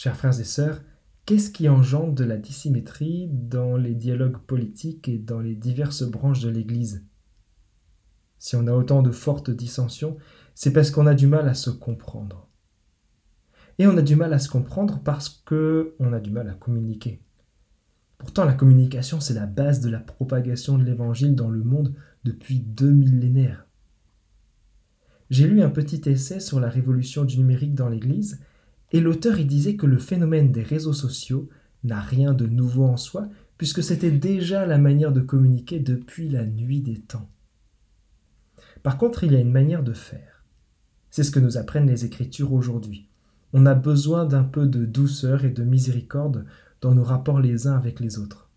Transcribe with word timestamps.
Chers 0.00 0.16
frères 0.16 0.38
et 0.38 0.44
sœurs, 0.44 0.80
qu'est-ce 1.26 1.50
qui 1.50 1.68
engendre 1.68 2.12
de 2.12 2.22
la 2.22 2.36
dissymétrie 2.36 3.26
dans 3.32 3.76
les 3.76 3.96
dialogues 3.96 4.38
politiques 4.38 5.08
et 5.08 5.18
dans 5.18 5.40
les 5.40 5.56
diverses 5.56 6.04
branches 6.04 6.40
de 6.40 6.48
l'Église? 6.48 7.04
Si 8.38 8.54
on 8.54 8.68
a 8.68 8.72
autant 8.72 9.02
de 9.02 9.10
fortes 9.10 9.50
dissensions, 9.50 10.16
c'est 10.54 10.72
parce 10.72 10.92
qu'on 10.92 11.08
a 11.08 11.16
du 11.16 11.26
mal 11.26 11.48
à 11.48 11.54
se 11.54 11.70
comprendre. 11.70 12.48
Et 13.80 13.88
on 13.88 13.96
a 13.96 14.02
du 14.02 14.14
mal 14.14 14.32
à 14.32 14.38
se 14.38 14.48
comprendre 14.48 15.00
parce 15.02 15.30
que 15.44 15.96
on 15.98 16.12
a 16.12 16.20
du 16.20 16.30
mal 16.30 16.48
à 16.48 16.54
communiquer. 16.54 17.20
Pourtant, 18.18 18.44
la 18.44 18.54
communication, 18.54 19.18
c'est 19.18 19.34
la 19.34 19.46
base 19.46 19.80
de 19.80 19.90
la 19.90 19.98
propagation 19.98 20.78
de 20.78 20.84
l'Évangile 20.84 21.34
dans 21.34 21.50
le 21.50 21.64
monde 21.64 21.92
depuis 22.22 22.60
deux 22.60 22.92
millénaires. 22.92 23.66
J'ai 25.28 25.48
lu 25.48 25.60
un 25.60 25.70
petit 25.70 26.08
essai 26.08 26.38
sur 26.38 26.60
la 26.60 26.68
révolution 26.68 27.24
du 27.24 27.36
numérique 27.38 27.74
dans 27.74 27.88
l'Église, 27.88 28.40
et 28.92 29.00
l'auteur 29.00 29.38
y 29.38 29.44
disait 29.44 29.76
que 29.76 29.86
le 29.86 29.98
phénomène 29.98 30.52
des 30.52 30.62
réseaux 30.62 30.92
sociaux 30.92 31.48
n'a 31.84 32.00
rien 32.00 32.32
de 32.32 32.46
nouveau 32.46 32.84
en 32.84 32.96
soi, 32.96 33.28
puisque 33.56 33.82
c'était 33.82 34.10
déjà 34.10 34.66
la 34.66 34.78
manière 34.78 35.12
de 35.12 35.20
communiquer 35.20 35.80
depuis 35.80 36.28
la 36.28 36.44
nuit 36.44 36.80
des 36.80 37.00
temps. 37.00 37.28
Par 38.82 38.98
contre, 38.98 39.24
il 39.24 39.32
y 39.32 39.36
a 39.36 39.40
une 39.40 39.50
manière 39.50 39.82
de 39.82 39.92
faire. 39.92 40.44
C'est 41.10 41.24
ce 41.24 41.30
que 41.30 41.40
nous 41.40 41.56
apprennent 41.56 41.88
les 41.88 42.04
Écritures 42.04 42.52
aujourd'hui. 42.52 43.08
On 43.52 43.66
a 43.66 43.74
besoin 43.74 44.24
d'un 44.26 44.44
peu 44.44 44.66
de 44.66 44.84
douceur 44.84 45.44
et 45.44 45.50
de 45.50 45.64
miséricorde 45.64 46.44
dans 46.80 46.94
nos 46.94 47.02
rapports 47.02 47.40
les 47.40 47.66
uns 47.66 47.76
avec 47.76 47.98
les 47.98 48.18
autres. 48.18 48.48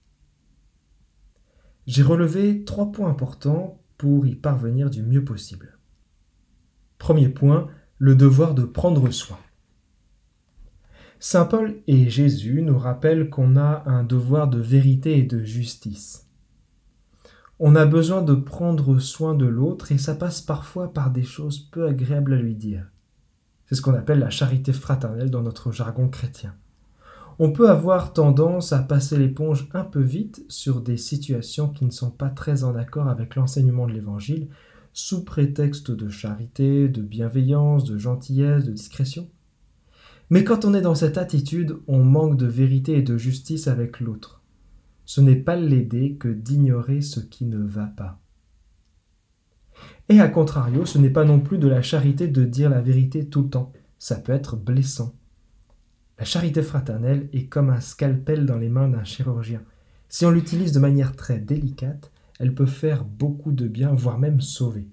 J'ai 1.87 2.03
relevé 2.03 2.63
trois 2.63 2.91
points 2.91 3.09
importants 3.09 3.81
pour 3.97 4.27
y 4.27 4.35
parvenir 4.35 4.89
du 4.89 5.01
mieux 5.01 5.23
possible. 5.23 5.77
Premier 6.97 7.29
point, 7.29 7.67
le 7.97 8.15
devoir 8.15 8.53
de 8.53 8.63
prendre 8.63 9.09
soin. 9.09 9.39
Saint 11.21 11.45
Paul 11.45 11.75
et 11.87 12.09
Jésus 12.09 12.61
nous 12.61 12.77
rappellent 12.77 13.29
qu'on 13.29 13.55
a 13.55 13.83
un 13.85 14.03
devoir 14.03 14.49
de 14.49 14.59
vérité 14.59 15.17
et 15.17 15.23
de 15.23 15.41
justice. 15.41 16.27
On 17.59 17.77
a 17.77 17.85
besoin 17.85 18.21
de 18.21 18.35
prendre 18.35 18.99
soin 18.99 19.33
de 19.33 19.45
l'autre 19.45 19.93
et 19.93 19.97
ça 19.97 20.15
passe 20.15 20.41
parfois 20.41 20.91
par 20.91 21.11
des 21.11 21.23
choses 21.23 21.59
peu 21.59 21.87
agréables 21.87 22.33
à 22.33 22.37
lui 22.37 22.55
dire. 22.55 22.85
C'est 23.67 23.75
ce 23.75 23.81
qu'on 23.81 23.93
appelle 23.93 24.19
la 24.19 24.29
charité 24.29 24.73
fraternelle 24.73 25.31
dans 25.31 25.43
notre 25.43 25.71
jargon 25.71 26.09
chrétien 26.09 26.53
on 27.43 27.51
peut 27.51 27.71
avoir 27.71 28.13
tendance 28.13 28.71
à 28.71 28.83
passer 28.83 29.17
l'éponge 29.17 29.67
un 29.73 29.83
peu 29.83 29.99
vite 29.99 30.45
sur 30.47 30.79
des 30.79 30.97
situations 30.97 31.69
qui 31.69 31.85
ne 31.85 31.89
sont 31.89 32.11
pas 32.11 32.29
très 32.29 32.63
en 32.63 32.75
accord 32.75 33.07
avec 33.07 33.33
l'enseignement 33.33 33.87
de 33.87 33.93
l'Évangile, 33.93 34.47
sous 34.93 35.25
prétexte 35.25 35.89
de 35.89 36.07
charité, 36.07 36.87
de 36.87 37.01
bienveillance, 37.01 37.83
de 37.83 37.97
gentillesse, 37.97 38.65
de 38.65 38.71
discrétion. 38.71 39.27
Mais 40.31 40.45
quand 40.45 40.63
on 40.63 40.73
est 40.73 40.81
dans 40.81 40.95
cette 40.95 41.17
attitude, 41.17 41.77
on 41.87 42.05
manque 42.05 42.37
de 42.37 42.45
vérité 42.45 42.97
et 42.97 43.01
de 43.01 43.17
justice 43.17 43.67
avec 43.67 43.99
l'autre. 43.99 44.41
Ce 45.03 45.19
n'est 45.19 45.35
pas 45.35 45.57
l'aider 45.57 46.15
que 46.15 46.29
d'ignorer 46.29 47.01
ce 47.01 47.19
qui 47.19 47.43
ne 47.43 47.61
va 47.61 47.87
pas. 47.87 48.17
Et 50.07 50.21
à 50.21 50.29
contrario, 50.29 50.85
ce 50.85 50.97
n'est 50.97 51.09
pas 51.09 51.25
non 51.25 51.41
plus 51.41 51.57
de 51.57 51.67
la 51.67 51.81
charité 51.81 52.29
de 52.29 52.45
dire 52.45 52.69
la 52.69 52.79
vérité 52.79 53.25
tout 53.25 53.41
le 53.41 53.49
temps. 53.49 53.73
Ça 53.99 54.15
peut 54.15 54.31
être 54.31 54.55
blessant. 54.55 55.13
La 56.17 56.23
charité 56.23 56.61
fraternelle 56.61 57.27
est 57.33 57.47
comme 57.47 57.69
un 57.69 57.81
scalpel 57.81 58.45
dans 58.45 58.57
les 58.57 58.69
mains 58.69 58.87
d'un 58.87 59.03
chirurgien. 59.03 59.61
Si 60.07 60.25
on 60.25 60.31
l'utilise 60.31 60.71
de 60.71 60.79
manière 60.79 61.13
très 61.13 61.39
délicate, 61.39 62.09
elle 62.39 62.55
peut 62.55 62.65
faire 62.65 63.03
beaucoup 63.03 63.51
de 63.51 63.67
bien, 63.67 63.93
voire 63.93 64.17
même 64.17 64.39
sauver. 64.39 64.87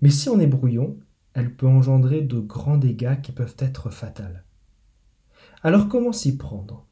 Mais 0.00 0.08
si 0.08 0.30
on 0.30 0.40
est 0.40 0.46
brouillon, 0.46 0.96
elle 1.34 1.54
peut 1.54 1.66
engendrer 1.66 2.22
de 2.22 2.38
grands 2.40 2.78
dégâts 2.78 3.20
qui 3.20 3.32
peuvent 3.32 3.56
être 3.58 3.90
fatals. 3.90 4.44
Alors 5.62 5.88
comment 5.88 6.12
s'y 6.12 6.36
prendre? 6.36 6.86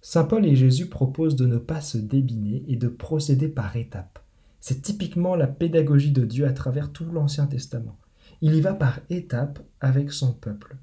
Saint 0.00 0.24
Paul 0.24 0.44
et 0.44 0.56
Jésus 0.56 0.88
proposent 0.88 1.36
de 1.36 1.46
ne 1.46 1.58
pas 1.58 1.80
se 1.80 1.98
débiner 1.98 2.64
et 2.66 2.76
de 2.76 2.88
procéder 2.88 3.48
par 3.48 3.76
étapes. 3.76 4.18
C'est 4.60 4.82
typiquement 4.82 5.36
la 5.36 5.46
pédagogie 5.46 6.10
de 6.10 6.24
Dieu 6.24 6.46
à 6.46 6.52
travers 6.52 6.92
tout 6.92 7.04
l'Ancien 7.04 7.46
Testament. 7.46 7.96
Il 8.40 8.54
y 8.54 8.60
va 8.60 8.74
par 8.74 9.00
étapes 9.10 9.60
avec 9.80 10.12
son 10.12 10.32
peuple 10.32 10.76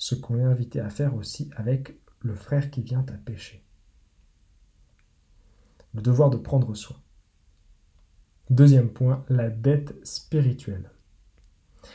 ce 0.00 0.14
qu'on 0.14 0.38
est 0.38 0.42
invité 0.44 0.80
à 0.80 0.88
faire 0.88 1.14
aussi 1.14 1.50
avec 1.56 1.94
le 2.20 2.34
frère 2.34 2.70
qui 2.70 2.80
vient 2.82 3.04
à 3.08 3.12
pécher. 3.12 3.62
Le 5.94 6.00
devoir 6.00 6.30
de 6.30 6.38
prendre 6.38 6.74
soin. 6.74 6.96
Deuxième 8.48 8.88
point, 8.88 9.24
la 9.28 9.50
dette 9.50 9.94
spirituelle. 10.06 10.90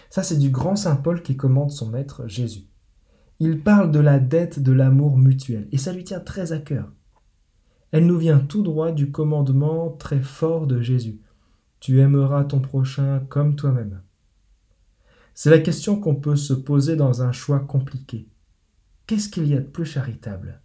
Ça, 0.09 0.22
c'est 0.22 0.38
du 0.38 0.52
grand 0.52 0.75
Saint 0.75 0.96
Paul 0.96 1.24
qui 1.24 1.35
commande 1.35 1.72
son 1.72 1.90
maître 1.90 2.28
Jésus. 2.28 2.68
Il 3.40 3.59
parle 3.59 3.91
de 3.91 4.00
la 4.00 4.19
dette 4.19 4.59
de 4.62 4.72
l'amour 4.72 5.18
mutuel, 5.18 5.68
et 5.72 5.78
ça 5.78 5.91
lui 5.91 6.06
tient 6.06 6.22
très 6.22 6.53
à 6.53 6.59
cœur. 6.59 6.91
Elle 7.91 8.06
nous 8.06 8.18
vient 8.18 8.40
tout 8.40 8.63
droit 8.63 8.91
du 8.91 9.12
commandement 9.12 9.90
très 9.90 10.22
fort 10.22 10.68
de 10.68 10.81
Jésus. 10.81 11.19
Tu 11.79 12.00
aimeras 12.00 12.46
ton 12.46 12.59
prochain 12.59 13.19
comme 13.29 13.56
toi-même. 13.56 14.01
C'est 15.34 15.50
la 15.50 15.59
question 15.59 16.00
qu'on 16.00 16.16
peut 16.16 16.38
se 16.38 16.53
poser 16.53 16.96
dans 16.96 17.22
un 17.22 17.34
choix 17.34 17.59
compliqué. 17.59 18.29
Qu'est-ce 19.06 19.29
qu'il 19.29 19.47
y 19.47 19.53
a 19.53 19.59
de 19.59 19.66
plus 19.66 19.85
charitable? 19.85 20.62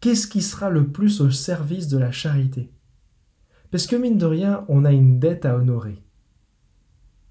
Qu'est-ce 0.00 0.26
qui 0.26 0.42
sera 0.42 0.70
le 0.70 0.88
plus 0.88 1.20
au 1.20 1.30
service 1.30 1.88
de 1.88 1.98
la 1.98 2.10
charité? 2.10 2.72
Parce 3.70 3.86
que 3.86 3.96
mine 3.96 4.18
de 4.18 4.26
rien, 4.26 4.64
on 4.68 4.84
a 4.84 4.92
une 4.92 5.18
dette 5.20 5.44
à 5.44 5.56
honorer. 5.56 6.02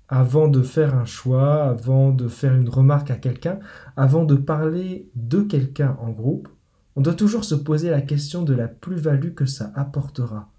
Avant 0.09 0.47
de 0.47 0.61
faire 0.61 0.95
un 0.95 1.05
choix, 1.05 1.65
avant 1.65 2.11
de 2.11 2.27
faire 2.27 2.55
une 2.55 2.69
remarque 2.69 3.11
à 3.11 3.17
quelqu'un, 3.17 3.59
avant 3.97 4.23
de 4.23 4.35
parler 4.35 5.09
de 5.15 5.41
quelqu'un 5.41 5.97
en 5.99 6.11
groupe, 6.11 6.47
on 6.95 7.01
doit 7.01 7.13
toujours 7.13 7.43
se 7.43 7.55
poser 7.55 7.89
la 7.89 8.01
question 8.01 8.43
de 8.43 8.53
la 8.53 8.67
plus-value 8.67 9.33
que 9.33 9.45
ça 9.45 9.71
apportera, 9.75 10.51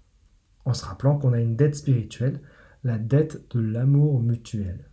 en 0.65 0.73
se 0.73 0.85
rappelant 0.85 1.17
qu'on 1.17 1.33
a 1.33 1.39
une 1.39 1.55
dette 1.55 1.75
spirituelle, 1.75 2.41
la 2.83 2.97
dette 2.97 3.43
de 3.55 3.59
l'amour 3.59 4.21
mutuel. 4.21 4.85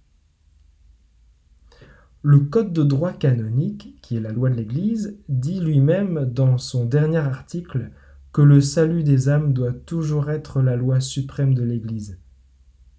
Le 2.22 2.40
Code 2.40 2.72
de 2.72 2.82
droit 2.82 3.12
canonique, 3.12 3.96
qui 4.02 4.16
est 4.16 4.20
la 4.20 4.32
loi 4.32 4.50
de 4.50 4.56
l'Église, 4.56 5.18
dit 5.28 5.60
lui-même 5.60 6.24
dans 6.24 6.58
son 6.58 6.84
dernier 6.84 7.18
article 7.18 7.90
que 8.32 8.42
le 8.42 8.60
salut 8.60 9.04
des 9.04 9.28
âmes 9.28 9.52
doit 9.52 9.72
toujours 9.72 10.30
être 10.30 10.60
la 10.60 10.76
loi 10.76 11.00
suprême 11.00 11.54
de 11.54 11.62
l'Église, 11.62 12.18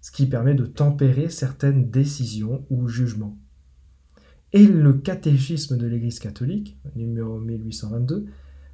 ce 0.08 0.12
qui 0.12 0.24
permet 0.24 0.54
de 0.54 0.64
tempérer 0.64 1.28
certaines 1.28 1.90
décisions 1.90 2.64
ou 2.70 2.88
jugements. 2.88 3.36
Et 4.54 4.66
le 4.66 4.94
catéchisme 4.94 5.76
de 5.76 5.86
l'Église 5.86 6.18
catholique, 6.18 6.78
numéro 6.96 7.38
1822, 7.38 8.24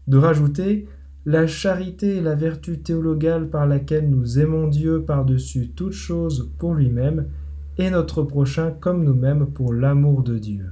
de 0.06 0.16
rajouter 0.16 0.86
la 1.26 1.48
charité 1.48 2.18
et 2.18 2.20
la 2.20 2.36
vertu 2.36 2.82
théologale 2.82 3.50
par 3.50 3.66
laquelle 3.66 4.08
nous 4.08 4.38
aimons 4.38 4.68
Dieu 4.68 5.04
par-dessus 5.04 5.70
toute 5.70 5.90
chose 5.90 6.52
pour 6.56 6.74
lui-même 6.74 7.26
et 7.78 7.90
notre 7.90 8.22
prochain 8.22 8.70
comme 8.70 9.02
nous-mêmes 9.02 9.46
pour 9.46 9.72
l'amour 9.72 10.22
de 10.22 10.38
Dieu. 10.38 10.70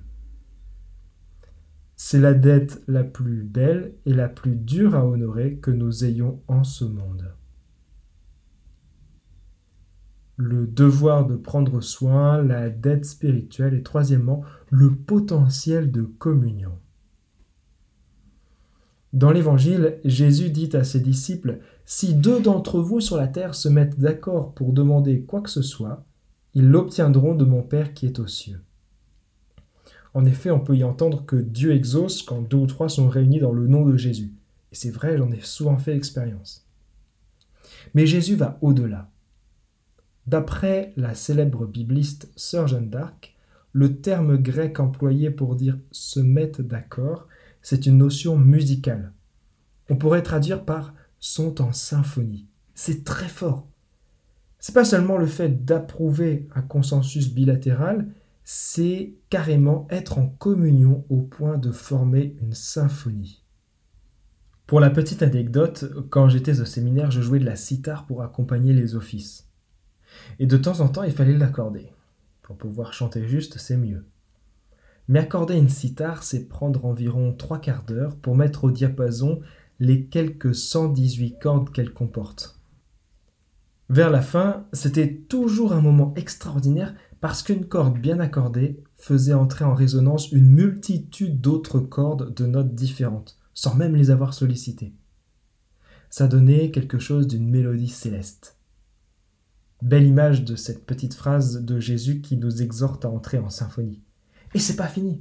C'est 1.96 2.20
la 2.20 2.34
dette 2.34 2.80
la 2.86 3.02
plus 3.02 3.42
belle 3.42 3.94
et 4.06 4.14
la 4.14 4.28
plus 4.28 4.54
dure 4.54 4.94
à 4.94 5.04
honorer 5.04 5.56
que 5.56 5.72
nous 5.72 6.04
ayons 6.04 6.40
en 6.46 6.62
ce 6.62 6.84
monde. 6.84 7.34
Le 10.36 10.66
devoir 10.66 11.26
de 11.26 11.36
prendre 11.36 11.80
soin, 11.80 12.42
la 12.42 12.70
dette 12.70 13.04
spirituelle 13.04 13.74
et 13.74 13.82
troisièmement, 13.82 14.42
le 14.70 14.94
potentiel 14.94 15.92
de 15.92 16.02
communion. 16.02 16.78
Dans 19.12 19.30
l'Évangile, 19.30 19.98
Jésus 20.04 20.48
dit 20.50 20.74
à 20.74 20.84
ses 20.84 21.00
disciples, 21.00 21.58
Si 21.84 22.14
deux 22.14 22.40
d'entre 22.40 22.80
vous 22.80 23.00
sur 23.00 23.18
la 23.18 23.28
terre 23.28 23.54
se 23.54 23.68
mettent 23.68 24.00
d'accord 24.00 24.54
pour 24.54 24.72
demander 24.72 25.20
quoi 25.20 25.42
que 25.42 25.50
ce 25.50 25.60
soit, 25.60 26.06
ils 26.54 26.68
l'obtiendront 26.68 27.34
de 27.34 27.44
mon 27.44 27.62
Père 27.62 27.92
qui 27.92 28.06
est 28.06 28.18
aux 28.18 28.26
cieux. 28.26 28.60
En 30.14 30.24
effet, 30.24 30.50
on 30.50 30.60
peut 30.60 30.76
y 30.76 30.84
entendre 30.84 31.24
que 31.26 31.36
Dieu 31.36 31.72
exauce 31.72 32.22
quand 32.22 32.40
deux 32.42 32.56
ou 32.56 32.66
trois 32.66 32.88
sont 32.88 33.08
réunis 33.08 33.40
dans 33.40 33.52
le 33.52 33.66
nom 33.66 33.84
de 33.84 33.96
Jésus. 33.96 34.32
Et 34.70 34.74
c'est 34.74 34.90
vrai, 34.90 35.18
j'en 35.18 35.30
ai 35.30 35.40
souvent 35.40 35.78
fait 35.78 35.92
l'expérience. 35.94 36.66
Mais 37.94 38.06
Jésus 38.06 38.36
va 38.36 38.58
au-delà. 38.62 39.11
D'après 40.26 40.92
la 40.96 41.14
célèbre 41.14 41.66
bibliste 41.66 42.30
Sœur 42.36 42.68
Jeanne 42.68 42.90
d'Arc, 42.90 43.34
le 43.72 43.96
terme 44.00 44.36
grec 44.36 44.78
employé 44.78 45.30
pour 45.30 45.56
dire 45.56 45.78
se 45.90 46.20
mettre 46.20 46.62
d'accord, 46.62 47.26
c'est 47.62 47.86
une 47.86 47.98
notion 47.98 48.36
musicale. 48.36 49.12
On 49.90 49.96
pourrait 49.96 50.22
traduire 50.22 50.64
par 50.64 50.94
sont 51.18 51.60
en 51.62 51.72
symphonie. 51.72 52.46
C'est 52.74 53.04
très 53.04 53.28
fort. 53.28 53.66
C'est 54.58 54.74
pas 54.74 54.84
seulement 54.84 55.16
le 55.16 55.26
fait 55.26 55.64
d'approuver 55.64 56.48
un 56.54 56.62
consensus 56.62 57.32
bilatéral, 57.32 58.08
c'est 58.44 59.14
carrément 59.30 59.86
être 59.90 60.18
en 60.18 60.26
communion 60.26 61.04
au 61.08 61.20
point 61.20 61.58
de 61.58 61.72
former 61.72 62.36
une 62.40 62.54
symphonie. 62.54 63.42
Pour 64.66 64.80
la 64.80 64.90
petite 64.90 65.22
anecdote, 65.22 65.92
quand 66.10 66.28
j'étais 66.28 66.60
au 66.60 66.64
séminaire, 66.64 67.10
je 67.10 67.20
jouais 67.20 67.40
de 67.40 67.44
la 67.44 67.56
cithare 67.56 68.06
pour 68.06 68.22
accompagner 68.22 68.72
les 68.72 68.94
offices. 68.94 69.51
Et 70.38 70.46
de 70.46 70.56
temps 70.56 70.80
en 70.80 70.88
temps, 70.88 71.02
il 71.02 71.12
fallait 71.12 71.36
l'accorder. 71.36 71.92
Pour 72.42 72.56
pouvoir 72.56 72.92
chanter 72.92 73.26
juste, 73.26 73.58
c'est 73.58 73.76
mieux. 73.76 74.04
Mais 75.08 75.20
accorder 75.20 75.54
une 75.54 75.68
cithare, 75.68 76.22
c'est 76.22 76.48
prendre 76.48 76.84
environ 76.84 77.32
trois 77.32 77.60
quarts 77.60 77.84
d'heure 77.84 78.16
pour 78.16 78.36
mettre 78.36 78.64
au 78.64 78.70
diapason 78.70 79.40
les 79.80 80.06
quelques 80.06 80.54
118 80.54 81.38
cordes 81.40 81.72
qu'elle 81.72 81.92
comporte. 81.92 82.58
Vers 83.88 84.10
la 84.10 84.22
fin, 84.22 84.64
c'était 84.72 85.12
toujours 85.28 85.72
un 85.72 85.80
moment 85.80 86.14
extraordinaire 86.16 86.94
parce 87.20 87.42
qu'une 87.42 87.66
corde 87.66 87.98
bien 87.98 88.20
accordée 88.20 88.82
faisait 88.96 89.34
entrer 89.34 89.64
en 89.64 89.74
résonance 89.74 90.32
une 90.32 90.48
multitude 90.48 91.40
d'autres 91.40 91.78
cordes 91.78 92.34
de 92.34 92.46
notes 92.46 92.74
différentes, 92.74 93.38
sans 93.54 93.74
même 93.74 93.94
les 93.94 94.10
avoir 94.10 94.34
sollicitées. 94.34 94.94
Ça 96.10 96.26
donnait 96.26 96.70
quelque 96.70 96.98
chose 96.98 97.26
d'une 97.26 97.48
mélodie 97.48 97.88
céleste. 97.88 98.56
Belle 99.82 100.06
image 100.06 100.44
de 100.44 100.54
cette 100.54 100.86
petite 100.86 101.12
phrase 101.12 101.64
de 101.64 101.80
Jésus 101.80 102.20
qui 102.20 102.36
nous 102.36 102.62
exhorte 102.62 103.04
à 103.04 103.10
entrer 103.10 103.38
en 103.38 103.50
symphonie. 103.50 104.00
Et 104.54 104.60
c'est 104.60 104.76
pas 104.76 104.86
fini, 104.86 105.20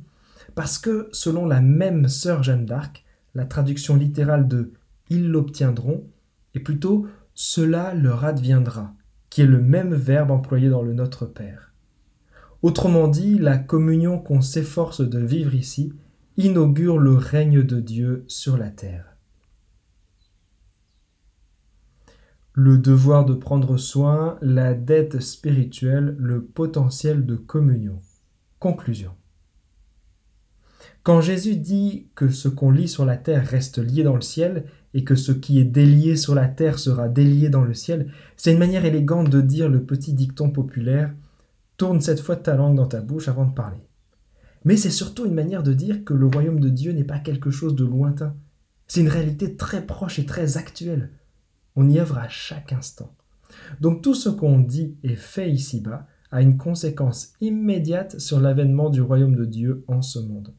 parce 0.53 0.77
que 0.77 1.09
selon 1.11 1.47
la 1.47 1.61
même 1.61 2.07
sœur 2.07 2.43
Jeanne 2.43 2.67
d'Arc, 2.67 3.03
la 3.33 3.45
traduction 3.45 3.95
littérale 3.95 4.47
de 4.47 4.71
ils 5.09 5.27
l'obtiendront 5.27 6.03
est 6.53 6.59
plutôt 6.59 7.07
cela 7.33 7.95
leur 7.95 8.23
adviendra, 8.23 8.93
qui 9.31 9.41
est 9.41 9.47
le 9.47 9.59
même 9.59 9.95
verbe 9.95 10.29
employé 10.29 10.69
dans 10.69 10.83
le 10.83 10.93
Notre 10.93 11.25
Père. 11.25 11.73
Autrement 12.61 13.07
dit, 13.07 13.39
la 13.39 13.57
communion 13.57 14.19
qu'on 14.19 14.41
s'efforce 14.41 15.01
de 15.01 15.17
vivre 15.17 15.55
ici 15.55 15.91
inaugure 16.37 16.99
le 16.99 17.15
règne 17.15 17.63
de 17.63 17.79
Dieu 17.79 18.25
sur 18.27 18.57
la 18.57 18.69
terre. 18.69 19.10
Le 22.53 22.77
devoir 22.77 23.25
de 23.25 23.33
prendre 23.33 23.77
soin, 23.77 24.37
la 24.41 24.73
dette 24.73 25.21
spirituelle, 25.21 26.15
le 26.19 26.43
potentiel 26.43 27.25
de 27.25 27.35
communion. 27.35 27.99
Conclusion. 28.59 29.11
Quand 31.03 31.21
Jésus 31.21 31.55
dit 31.55 32.07
que 32.13 32.29
ce 32.29 32.47
qu'on 32.47 32.69
lit 32.69 32.87
sur 32.87 33.05
la 33.05 33.17
terre 33.17 33.47
reste 33.47 33.79
lié 33.79 34.03
dans 34.03 34.15
le 34.15 34.21
ciel 34.21 34.65
et 34.93 35.03
que 35.03 35.15
ce 35.15 35.31
qui 35.31 35.59
est 35.59 35.65
délié 35.65 36.15
sur 36.15 36.35
la 36.35 36.47
terre 36.47 36.77
sera 36.77 37.09
délié 37.09 37.49
dans 37.49 37.63
le 37.63 37.73
ciel, 37.73 38.11
c'est 38.37 38.51
une 38.51 38.59
manière 38.59 38.85
élégante 38.85 39.29
de 39.29 39.41
dire 39.41 39.69
le 39.69 39.83
petit 39.83 40.13
dicton 40.13 40.51
populaire 40.51 41.13
Tourne 41.77 42.01
cette 42.01 42.19
fois 42.19 42.35
ta 42.35 42.55
langue 42.55 42.75
dans 42.75 42.85
ta 42.85 43.01
bouche 43.01 43.27
avant 43.27 43.45
de 43.45 43.55
parler. 43.55 43.81
Mais 44.65 44.77
c'est 44.77 44.91
surtout 44.91 45.25
une 45.25 45.33
manière 45.33 45.63
de 45.63 45.73
dire 45.73 46.03
que 46.05 46.13
le 46.13 46.27
royaume 46.27 46.59
de 46.59 46.69
Dieu 46.69 46.91
n'est 46.91 47.03
pas 47.03 47.17
quelque 47.17 47.49
chose 47.49 47.73
de 47.73 47.85
lointain. 47.85 48.35
C'est 48.87 49.01
une 49.01 49.07
réalité 49.07 49.55
très 49.55 49.83
proche 49.83 50.19
et 50.19 50.25
très 50.27 50.57
actuelle. 50.57 51.09
On 51.75 51.89
y 51.89 51.99
œuvre 51.99 52.17
à 52.17 52.29
chaque 52.29 52.73
instant. 52.73 53.13
Donc 53.79 54.01
tout 54.01 54.15
ce 54.15 54.29
qu'on 54.29 54.59
dit 54.59 54.95
et 55.03 55.15
fait 55.15 55.51
ici-bas 55.51 56.07
a 56.31 56.41
une 56.41 56.57
conséquence 56.57 57.33
immédiate 57.41 58.19
sur 58.19 58.39
l'avènement 58.39 58.89
du 58.89 59.01
royaume 59.01 59.35
de 59.35 59.45
Dieu 59.45 59.83
en 59.87 60.01
ce 60.01 60.19
monde. 60.19 60.53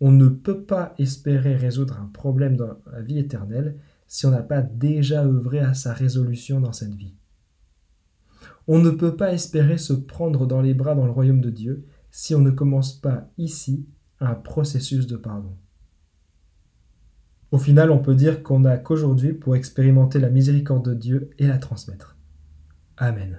On 0.00 0.10
ne 0.10 0.28
peut 0.28 0.62
pas 0.62 0.94
espérer 0.98 1.56
résoudre 1.56 1.98
un 2.00 2.06
problème 2.06 2.56
dans 2.56 2.74
la 2.92 3.00
vie 3.00 3.18
éternelle 3.18 3.76
si 4.06 4.26
on 4.26 4.30
n'a 4.30 4.42
pas 4.42 4.62
déjà 4.62 5.24
œuvré 5.24 5.60
à 5.60 5.74
sa 5.74 5.92
résolution 5.92 6.60
dans 6.60 6.72
cette 6.72 6.94
vie. 6.94 7.14
On 8.66 8.78
ne 8.78 8.90
peut 8.90 9.16
pas 9.16 9.32
espérer 9.32 9.78
se 9.78 9.92
prendre 9.92 10.46
dans 10.46 10.62
les 10.62 10.74
bras 10.74 10.94
dans 10.94 11.04
le 11.04 11.12
royaume 11.12 11.40
de 11.40 11.50
Dieu 11.50 11.84
si 12.10 12.34
on 12.34 12.40
ne 12.40 12.50
commence 12.50 12.94
pas 12.94 13.28
ici 13.38 13.86
un 14.20 14.34
processus 14.34 15.06
de 15.06 15.16
pardon. 15.16 15.54
Au 17.54 17.58
final, 17.58 17.92
on 17.92 17.98
peut 17.98 18.16
dire 18.16 18.42
qu'on 18.42 18.58
n'a 18.58 18.76
qu'aujourd'hui 18.78 19.32
pour 19.32 19.54
expérimenter 19.54 20.18
la 20.18 20.28
miséricorde 20.28 20.84
de 20.90 20.92
Dieu 20.92 21.30
et 21.38 21.46
la 21.46 21.58
transmettre. 21.58 22.16
Amen. 22.96 23.38